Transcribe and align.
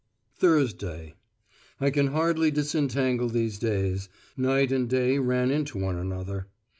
THURSDAY 0.39 1.13
I 1.79 1.91
can 1.91 2.07
hardly 2.07 2.49
disentangle 2.49 3.29
these 3.29 3.59
days; 3.59 4.09
night 4.35 4.71
and 4.71 4.89
day 4.89 5.19
ran 5.19 5.51
into 5.51 5.77
one 5.77 5.95
another. 5.95 6.47